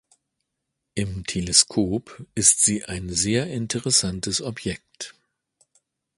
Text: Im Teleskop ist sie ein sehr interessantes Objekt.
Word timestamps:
Im 0.95 1.27
Teleskop 1.27 2.25
ist 2.33 2.65
sie 2.65 2.85
ein 2.85 3.09
sehr 3.11 3.45
interessantes 3.53 4.41
Objekt. 4.41 5.13